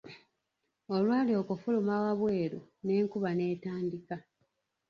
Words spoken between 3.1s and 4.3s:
n'etandika.